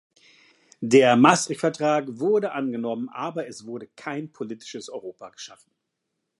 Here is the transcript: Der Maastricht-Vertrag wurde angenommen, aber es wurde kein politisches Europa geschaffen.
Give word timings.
Der 0.79 1.15
Maastricht-Vertrag 1.15 2.05
wurde 2.19 2.53
angenommen, 2.53 3.07
aber 3.09 3.45
es 3.45 3.67
wurde 3.67 3.85
kein 3.95 4.31
politisches 4.31 4.89
Europa 4.89 5.29
geschaffen. 5.29 5.69